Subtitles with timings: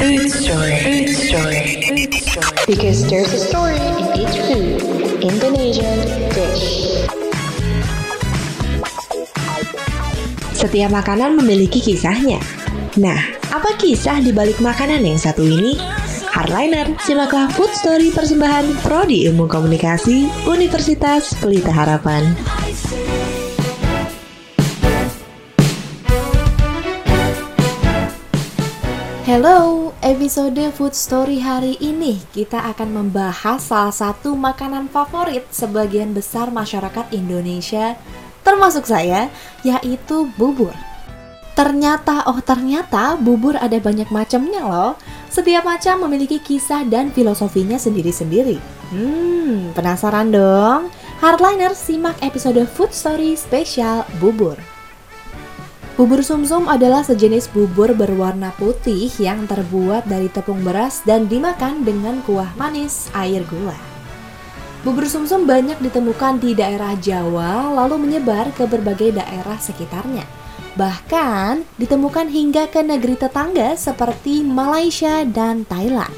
[0.00, 0.80] Food story.
[0.80, 1.60] Food story.
[1.84, 2.56] Food story.
[2.64, 4.80] Because there's a story in each food.
[5.20, 6.00] Indonesian
[6.32, 7.04] dish.
[10.56, 12.40] Setiap makanan memiliki kisahnya.
[12.96, 13.20] Nah,
[13.52, 15.76] apa kisah di balik makanan yang satu ini?
[16.32, 22.24] Hardliner, simaklah Food Story persembahan Prodi Ilmu Komunikasi Universitas Pelita Harapan.
[29.30, 36.48] Hello, episode Food Story hari ini kita akan membahas salah satu makanan favorit sebagian besar
[36.48, 38.00] masyarakat Indonesia,
[38.40, 39.28] termasuk saya,
[39.60, 40.72] yaitu bubur.
[41.52, 44.92] Ternyata, oh ternyata bubur ada banyak macamnya loh.
[45.28, 48.56] Setiap macam memiliki kisah dan filosofinya sendiri-sendiri.
[48.88, 50.88] Hmm, penasaran dong?
[51.20, 54.56] Hardliner simak episode Food Story spesial bubur.
[55.98, 62.22] Bubur sumsum adalah sejenis bubur berwarna putih yang terbuat dari tepung beras dan dimakan dengan
[62.22, 63.76] kuah manis air gula.
[64.80, 70.24] Bubur sumsum banyak ditemukan di daerah Jawa lalu menyebar ke berbagai daerah sekitarnya.
[70.78, 76.14] Bahkan ditemukan hingga ke negeri tetangga seperti Malaysia dan Thailand.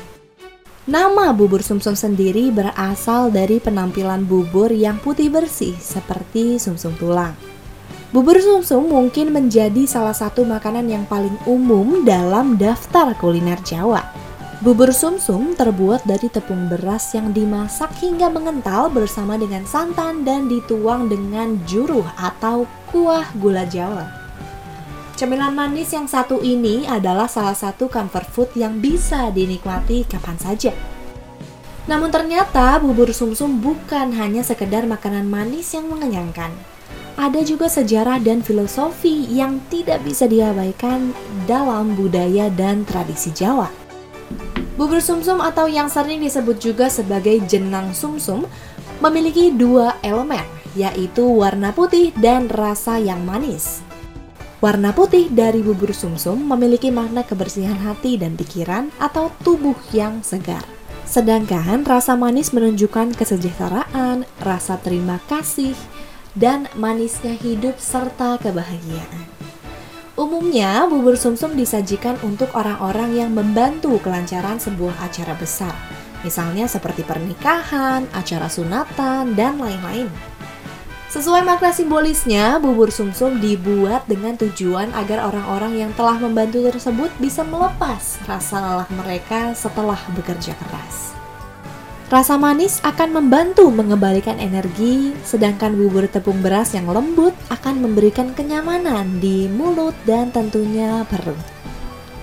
[0.86, 7.51] Nama bubur sumsum sendiri berasal dari penampilan bubur yang putih bersih seperti sumsum tulang.
[8.12, 14.04] Bubur sumsum mungkin menjadi salah satu makanan yang paling umum dalam daftar kuliner Jawa.
[14.60, 21.08] Bubur sumsum terbuat dari tepung beras yang dimasak hingga mengental bersama dengan santan dan dituang
[21.08, 24.04] dengan juruh atau kuah gula Jawa.
[25.16, 30.76] Cemilan manis yang satu ini adalah salah satu comfort food yang bisa dinikmati kapan saja.
[31.88, 36.52] Namun ternyata bubur sumsum bukan hanya sekedar makanan manis yang mengenyangkan
[37.16, 41.12] ada juga sejarah dan filosofi yang tidak bisa diabaikan
[41.44, 43.68] dalam budaya dan tradisi Jawa.
[44.76, 48.48] Bubur sumsum atau yang sering disebut juga sebagai jenang sumsum
[49.04, 53.84] memiliki dua elemen, yaitu warna putih dan rasa yang manis.
[54.62, 60.62] Warna putih dari bubur sumsum memiliki makna kebersihan hati dan pikiran atau tubuh yang segar.
[61.02, 65.74] Sedangkan rasa manis menunjukkan kesejahteraan, rasa terima kasih,
[66.36, 69.32] dan manisnya hidup serta kebahagiaan.
[70.12, 75.72] Umumnya, bubur sumsum disajikan untuk orang-orang yang membantu kelancaran sebuah acara besar,
[76.20, 80.12] misalnya seperti pernikahan, acara sunatan, dan lain-lain.
[81.12, 87.44] Sesuai makna simbolisnya, bubur sumsum dibuat dengan tujuan agar orang-orang yang telah membantu tersebut bisa
[87.44, 91.12] melepas rasa lelah mereka setelah bekerja keras.
[92.12, 99.16] Rasa manis akan membantu mengembalikan energi, sedangkan bubur tepung beras yang lembut akan memberikan kenyamanan
[99.16, 101.40] di mulut dan tentunya perut.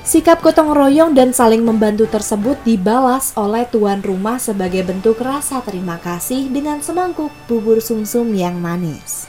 [0.05, 5.97] Sikap gotong royong dan saling membantu tersebut dibalas oleh tuan rumah sebagai bentuk rasa terima
[5.97, 9.28] kasih dengan semangkuk bubur sumsum yang manis.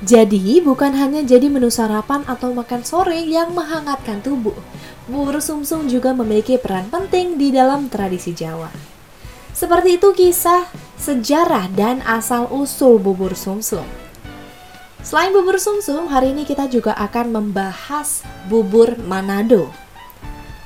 [0.00, 4.56] Jadi, bukan hanya jadi menu sarapan atau makan sore yang menghangatkan tubuh.
[5.04, 8.72] Bubur sumsum juga memiliki peran penting di dalam tradisi Jawa.
[9.52, 13.84] Seperti itu kisah, sejarah, dan asal-usul bubur sumsum.
[15.04, 19.68] Selain bubur sumsum, hari ini kita juga akan membahas bubur Manado.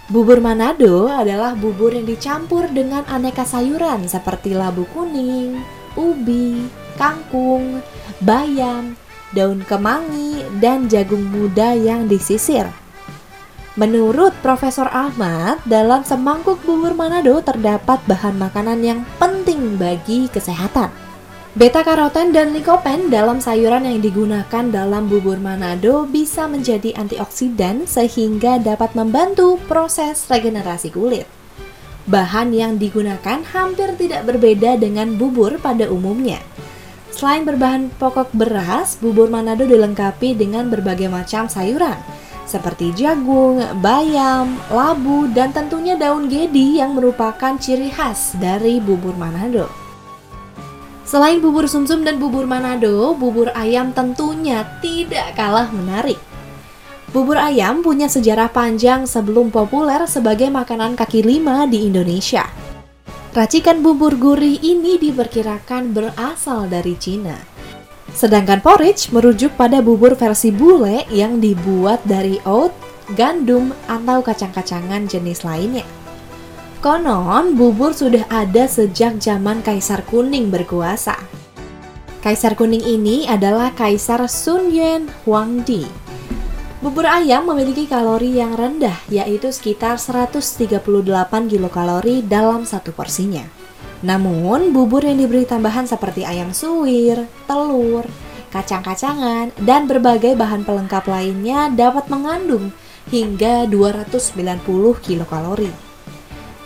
[0.07, 5.59] Bubur Manado adalah bubur yang dicampur dengan aneka sayuran seperti labu kuning,
[5.99, 7.83] ubi, kangkung,
[8.23, 8.95] bayam,
[9.35, 12.71] daun kemangi, dan jagung muda yang disisir.
[13.75, 20.95] Menurut Profesor Ahmad, dalam semangkuk bubur Manado terdapat bahan makanan yang penting bagi kesehatan.
[21.59, 28.63] Beta karoten dan likopen dalam sayuran yang digunakan dalam bubur Manado bisa menjadi antioksidan sehingga
[28.63, 31.27] dapat membantu proses regenerasi kulit.
[32.11, 36.43] Bahan yang digunakan hampir tidak berbeda dengan bubur pada umumnya.
[37.15, 41.95] Selain berbahan pokok beras, bubur Manado dilengkapi dengan berbagai macam sayuran
[42.45, 49.67] seperti jagung, bayam, labu, dan tentunya daun gedi yang merupakan ciri khas dari bubur Manado.
[51.05, 56.21] Selain bubur sumsum dan bubur Manado, bubur ayam tentunya tidak kalah menarik.
[57.15, 62.64] Bubur ayam punya sejarah panjang sebelum populer sebagai makanan kaki lima di Indonesia.
[63.35, 67.35] Racikan bubur gurih ini diperkirakan berasal dari Cina.
[68.15, 72.71] Sedangkan porridge merujuk pada bubur versi bule yang dibuat dari oat,
[73.19, 75.83] gandum, atau kacang-kacangan jenis lainnya.
[76.79, 81.19] Konon, bubur sudah ada sejak zaman Kaisar Kuning berkuasa.
[82.23, 86.04] Kaisar Kuning ini adalah Kaisar Sun Yuan Huangdi.
[86.85, 90.85] Bubur ayam memiliki kalori yang rendah, yaitu sekitar 138
[91.49, 93.41] kilokalori dalam satu porsinya.
[94.05, 98.05] Namun, bubur yang diberi tambahan seperti ayam suwir, telur,
[98.53, 102.69] kacang-kacangan, dan berbagai bahan pelengkap lainnya dapat mengandung
[103.09, 104.45] hingga 290
[105.01, 105.73] kilokalori.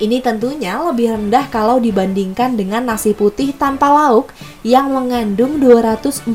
[0.02, 4.34] Ini tentunya lebih rendah kalau dibandingkan dengan nasi putih tanpa lauk
[4.66, 6.34] yang mengandung 242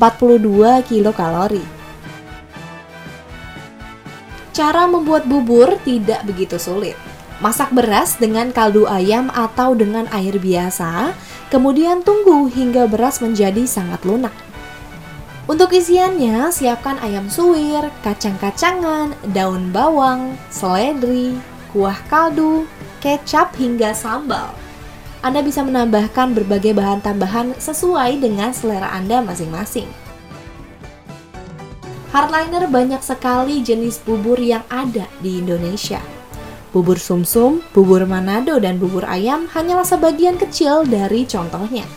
[0.88, 1.83] kilokalori.
[4.54, 6.94] Cara membuat bubur tidak begitu sulit.
[7.42, 11.18] Masak beras dengan kaldu ayam atau dengan air biasa,
[11.50, 14.32] kemudian tunggu hingga beras menjadi sangat lunak.
[15.50, 21.36] Untuk isiannya, siapkan ayam suwir, kacang-kacangan, daun bawang, seledri,
[21.74, 22.70] kuah kaldu,
[23.02, 24.54] kecap hingga sambal.
[25.26, 30.03] Anda bisa menambahkan berbagai bahan tambahan sesuai dengan selera Anda masing-masing.
[32.14, 35.98] Hardliner banyak sekali jenis bubur yang ada di Indonesia.
[36.70, 41.90] Bubur sumsum, bubur manado, dan bubur ayam hanyalah sebagian kecil dari contohnya.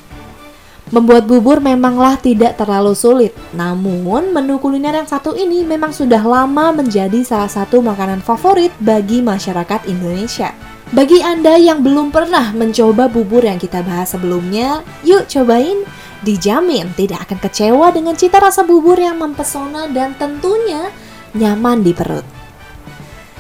[0.89, 6.73] Membuat bubur memanglah tidak terlalu sulit, namun menu kuliner yang satu ini memang sudah lama
[6.73, 10.57] menjadi salah satu makanan favorit bagi masyarakat Indonesia.
[10.97, 15.85] Bagi Anda yang belum pernah mencoba bubur yang kita bahas sebelumnya, yuk cobain!
[16.25, 20.89] Dijamin tidak akan kecewa dengan cita rasa bubur yang mempesona dan tentunya
[21.37, 22.25] nyaman di perut.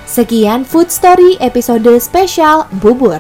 [0.06, 3.18] Sekian Food Story episode spesial bubur.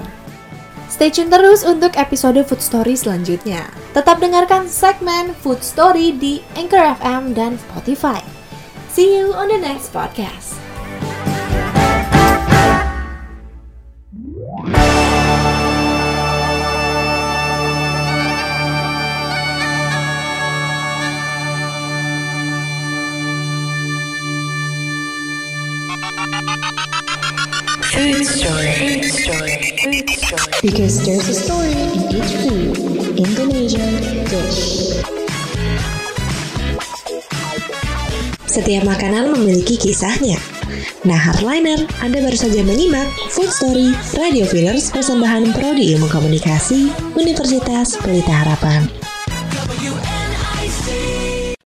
[0.86, 3.68] Stay tune terus untuk episode Food Story selanjutnya.
[3.92, 8.22] Tetap dengarkan segmen Food Story di Anchor FM dan Spotify.
[8.94, 10.56] See you on the next podcast.
[27.96, 28.68] Food story.
[28.76, 29.56] Food story.
[29.80, 30.52] Food story.
[30.60, 32.76] Because there's a story in each food.
[33.16, 35.00] Indonesian dish.
[38.44, 40.36] Setiap makanan memiliki kisahnya.
[41.08, 47.96] Nah, Hardliner, Anda baru saja menyimak Food Story Radio Fillers persembahan Prodi Ilmu Komunikasi Universitas
[47.96, 48.92] Pelita Harapan.